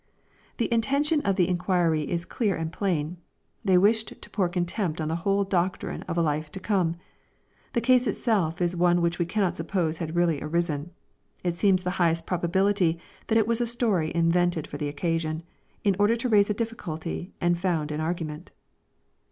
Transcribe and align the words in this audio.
The 0.57 0.73
intention 0.73 1.21
of 1.21 1.35
the 1.35 1.47
inquiry 1.47 2.09
is 2.09 2.25
clear 2.25 2.55
and 2.55 2.73
plain. 2.73 3.17
They 3.63 3.77
wished 3.77 4.19
to 4.19 4.29
pour 4.31 4.49
contempt 4.49 4.99
on 4.99 5.09
the 5.09 5.17
whole 5.17 5.43
doctrine 5.43 6.01
of 6.07 6.17
a 6.17 6.23
life 6.23 6.51
to 6.53 6.59
come. 6.59 6.95
The 7.73 7.81
case 7.85 8.07
itself 8.07 8.63
is 8.63 8.75
one 8.75 9.01
which 9.03 9.19
we 9.19 9.27
cannot 9.27 9.55
suppose 9.55 9.99
had 9.99 10.15
really 10.15 10.41
arisen. 10.41 10.89
It 11.43 11.53
seems 11.53 11.83
the 11.83 11.91
highest 12.01 12.25
probability 12.25 12.97
that 13.27 13.37
it 13.37 13.45
was 13.45 13.61
a 13.61 13.67
story 13.67 14.11
invented 14.15 14.65
for 14.65 14.77
the 14.79 14.89
occasion, 14.89 15.43
in 15.83 15.95
order 15.99 16.15
to 16.15 16.29
raise 16.29 16.49
a 16.49 16.55
difficulty 16.55 17.35
and 17.39 17.55
found 17.55 17.91
an 17.91 18.01
ar 18.01 18.15
gument. 18.15 18.47